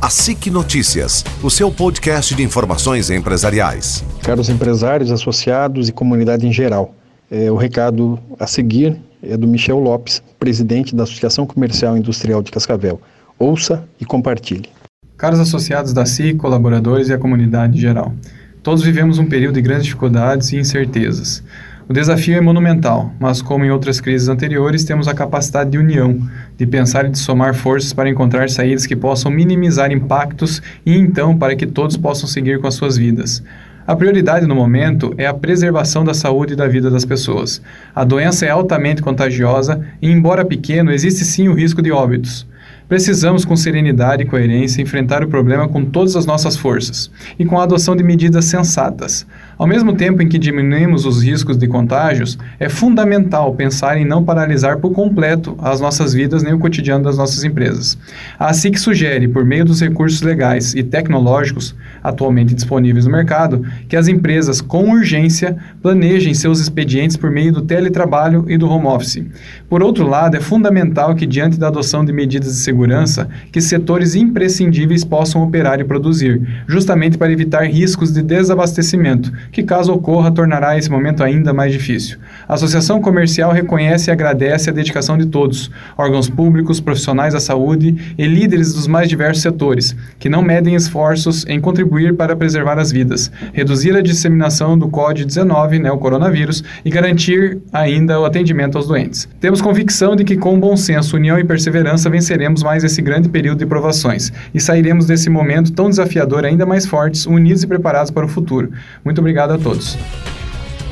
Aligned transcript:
A 0.00 0.10
SIC 0.10 0.48
Notícias, 0.48 1.24
o 1.42 1.50
seu 1.50 1.72
podcast 1.72 2.32
de 2.32 2.40
informações 2.44 3.10
empresariais. 3.10 4.04
Caros 4.22 4.48
empresários, 4.48 5.10
associados 5.10 5.88
e 5.88 5.92
comunidade 5.92 6.46
em 6.46 6.52
geral, 6.52 6.94
é, 7.28 7.50
o 7.50 7.56
recado 7.56 8.16
a 8.38 8.46
seguir 8.46 8.96
é 9.20 9.36
do 9.36 9.48
Michel 9.48 9.80
Lopes, 9.80 10.22
presidente 10.38 10.94
da 10.94 11.02
Associação 11.02 11.44
Comercial 11.44 11.96
e 11.96 11.98
Industrial 11.98 12.40
de 12.40 12.52
Cascavel. 12.52 13.00
Ouça 13.36 13.88
e 14.00 14.04
compartilhe. 14.04 14.68
Caros 15.16 15.40
associados 15.40 15.92
da 15.92 16.06
SIC, 16.06 16.36
colaboradores 16.36 17.08
e 17.08 17.12
a 17.12 17.18
comunidade 17.18 17.76
em 17.76 17.80
geral, 17.80 18.14
todos 18.62 18.84
vivemos 18.84 19.18
um 19.18 19.26
período 19.26 19.56
de 19.56 19.62
grandes 19.62 19.86
dificuldades 19.86 20.52
e 20.52 20.58
incertezas. 20.58 21.42
O 21.88 21.92
desafio 21.94 22.36
é 22.36 22.40
monumental, 22.42 23.14
mas 23.18 23.40
como 23.40 23.64
em 23.64 23.70
outras 23.70 23.98
crises 23.98 24.28
anteriores, 24.28 24.84
temos 24.84 25.08
a 25.08 25.14
capacidade 25.14 25.70
de 25.70 25.78
união, 25.78 26.20
de 26.54 26.66
pensar 26.66 27.06
e 27.06 27.08
de 27.08 27.18
somar 27.18 27.54
forças 27.54 27.94
para 27.94 28.10
encontrar 28.10 28.50
saídas 28.50 28.84
que 28.84 28.94
possam 28.94 29.30
minimizar 29.30 29.90
impactos 29.90 30.60
e 30.84 30.94
então 30.94 31.38
para 31.38 31.56
que 31.56 31.66
todos 31.66 31.96
possam 31.96 32.28
seguir 32.28 32.60
com 32.60 32.66
as 32.66 32.74
suas 32.74 32.98
vidas. 32.98 33.42
A 33.86 33.96
prioridade 33.96 34.46
no 34.46 34.54
momento 34.54 35.14
é 35.16 35.26
a 35.26 35.32
preservação 35.32 36.04
da 36.04 36.12
saúde 36.12 36.52
e 36.52 36.56
da 36.56 36.68
vida 36.68 36.90
das 36.90 37.06
pessoas. 37.06 37.62
A 37.94 38.04
doença 38.04 38.44
é 38.44 38.50
altamente 38.50 39.00
contagiosa 39.00 39.80
e, 40.02 40.10
embora 40.10 40.44
pequeno, 40.44 40.92
existe 40.92 41.24
sim 41.24 41.48
o 41.48 41.54
risco 41.54 41.80
de 41.80 41.90
óbitos. 41.90 42.46
Precisamos, 42.88 43.44
com 43.44 43.54
serenidade 43.54 44.22
e 44.22 44.26
coerência, 44.26 44.80
enfrentar 44.80 45.22
o 45.22 45.28
problema 45.28 45.68
com 45.68 45.84
todas 45.84 46.16
as 46.16 46.24
nossas 46.24 46.56
forças 46.56 47.10
e 47.38 47.44
com 47.44 47.60
a 47.60 47.64
adoção 47.64 47.94
de 47.94 48.02
medidas 48.02 48.46
sensatas. 48.46 49.26
Ao 49.58 49.66
mesmo 49.66 49.92
tempo 49.92 50.22
em 50.22 50.28
que 50.28 50.38
diminuímos 50.38 51.04
os 51.04 51.22
riscos 51.22 51.58
de 51.58 51.68
contágios, 51.68 52.38
é 52.58 52.66
fundamental 52.68 53.54
pensar 53.54 53.98
em 53.98 54.06
não 54.06 54.24
paralisar 54.24 54.78
por 54.78 54.92
completo 54.92 55.54
as 55.60 55.82
nossas 55.82 56.14
vidas 56.14 56.42
nem 56.42 56.54
o 56.54 56.58
cotidiano 56.58 57.04
das 57.04 57.18
nossas 57.18 57.44
empresas. 57.44 57.98
A 58.38 58.54
SIC 58.54 58.78
sugere, 58.78 59.28
por 59.28 59.44
meio 59.44 59.66
dos 59.66 59.82
recursos 59.82 60.22
legais 60.22 60.74
e 60.74 60.82
tecnológicos 60.82 61.74
atualmente 62.08 62.54
disponíveis 62.54 63.04
no 63.04 63.12
mercado, 63.12 63.64
que 63.88 63.96
as 63.96 64.08
empresas, 64.08 64.60
com 64.60 64.90
urgência, 64.90 65.56
planejem 65.82 66.34
seus 66.34 66.60
expedientes 66.60 67.16
por 67.16 67.30
meio 67.30 67.52
do 67.52 67.62
teletrabalho 67.62 68.44
e 68.48 68.56
do 68.56 68.68
home 68.68 68.86
office. 68.86 69.24
Por 69.68 69.82
outro 69.82 70.06
lado, 70.06 70.36
é 70.36 70.40
fundamental 70.40 71.14
que, 71.14 71.26
diante 71.26 71.58
da 71.58 71.68
adoção 71.68 72.04
de 72.04 72.12
medidas 72.12 72.48
de 72.48 72.60
segurança, 72.60 73.28
que 73.52 73.60
setores 73.60 74.14
imprescindíveis 74.14 75.04
possam 75.04 75.42
operar 75.42 75.80
e 75.80 75.84
produzir, 75.84 76.40
justamente 76.66 77.18
para 77.18 77.32
evitar 77.32 77.62
riscos 77.64 78.12
de 78.12 78.22
desabastecimento, 78.22 79.32
que, 79.52 79.62
caso 79.62 79.92
ocorra, 79.92 80.30
tornará 80.30 80.76
esse 80.76 80.90
momento 80.90 81.22
ainda 81.22 81.52
mais 81.52 81.72
difícil. 81.72 82.18
A 82.48 82.54
Associação 82.54 83.00
Comercial 83.00 83.52
reconhece 83.52 84.10
e 84.10 84.12
agradece 84.12 84.70
a 84.70 84.72
dedicação 84.72 85.18
de 85.18 85.26
todos, 85.26 85.70
órgãos 85.96 86.28
públicos, 86.28 86.80
profissionais 86.80 87.34
da 87.34 87.40
saúde 87.40 88.14
e 88.16 88.26
líderes 88.26 88.72
dos 88.72 88.86
mais 88.86 89.08
diversos 89.08 89.42
setores, 89.42 89.96
que 90.18 90.28
não 90.28 90.42
medem 90.42 90.74
esforços 90.74 91.44
em 91.46 91.60
contribuir 91.98 92.14
para 92.14 92.36
preservar 92.36 92.78
as 92.78 92.92
vidas, 92.92 93.30
reduzir 93.52 93.96
a 93.96 94.00
disseminação 94.00 94.78
do 94.78 94.88
COVID-19, 94.88 95.80
né, 95.80 95.90
o 95.90 95.98
coronavírus, 95.98 96.62
e 96.84 96.90
garantir 96.90 97.58
ainda 97.72 98.20
o 98.20 98.24
atendimento 98.24 98.78
aos 98.78 98.86
doentes. 98.86 99.28
Temos 99.40 99.60
convicção 99.60 100.14
de 100.14 100.24
que, 100.24 100.36
com 100.36 100.58
bom 100.58 100.76
senso, 100.76 101.16
união 101.16 101.38
e 101.38 101.44
perseverança, 101.44 102.08
venceremos 102.08 102.62
mais 102.62 102.84
esse 102.84 103.02
grande 103.02 103.28
período 103.28 103.58
de 103.58 103.66
provações 103.66 104.32
e 104.54 104.60
sairemos 104.60 105.06
desse 105.06 105.28
momento 105.28 105.72
tão 105.72 105.90
desafiador 105.90 106.44
ainda 106.44 106.64
mais 106.64 106.86
fortes, 106.86 107.26
unidos 107.26 107.62
e 107.62 107.66
preparados 107.66 108.10
para 108.10 108.24
o 108.24 108.28
futuro. 108.28 108.70
Muito 109.04 109.18
obrigado 109.18 109.52
a 109.52 109.58
todos. 109.58 109.98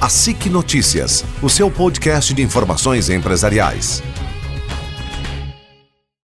A 0.00 0.08
SIC 0.08 0.50
Notícias, 0.50 1.24
o 1.42 1.48
seu 1.48 1.70
podcast 1.70 2.34
de 2.34 2.42
informações 2.42 3.08
empresariais. 3.08 4.02